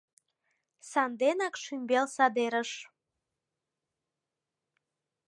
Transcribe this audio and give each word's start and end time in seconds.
Санденак 0.91 1.55
шӱмбел 1.63 2.05
садерыш 2.15 2.71